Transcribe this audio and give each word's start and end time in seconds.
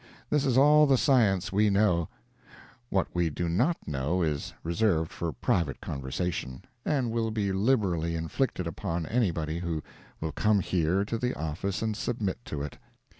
This 0.31 0.45
is 0.47 0.57
all 0.57 0.87
the 0.87 0.97
science 0.97 1.51
we 1.53 1.69
know. 1.69 2.09
What 2.89 3.07
we 3.13 3.29
do 3.29 3.47
not 3.47 3.87
know 3.87 4.23
is 4.23 4.51
reserved 4.63 5.11
for 5.11 5.31
private 5.31 5.79
conversation, 5.79 6.63
and 6.83 7.11
will 7.11 7.29
be 7.29 7.51
liberally 7.51 8.15
inflicted 8.15 8.65
upon 8.65 9.05
any 9.05 9.29
body 9.29 9.59
who 9.59 9.83
will 10.19 10.31
come 10.31 10.59
here 10.59 11.05
to 11.05 11.19
the 11.19 11.35
office 11.37 11.83
and 11.83 11.95
submit 11.95 12.43
to 12.45 12.63
it. 12.63 12.79